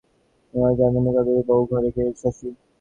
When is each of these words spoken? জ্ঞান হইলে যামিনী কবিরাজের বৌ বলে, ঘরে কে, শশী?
জ্ঞান 0.53 0.63
হইলে 0.63 0.77
যামিনী 0.79 1.09
কবিরাজের 1.09 1.45
বৌ 1.47 1.61
বলে, 1.61 1.89
ঘরে 1.93 2.09
কে, 2.09 2.19
শশী? 2.21 2.47